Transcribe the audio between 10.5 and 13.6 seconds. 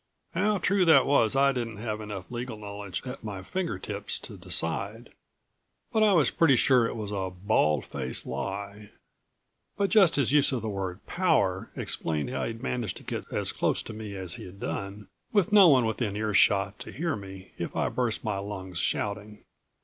of the word "power" explained how he'd managed to get as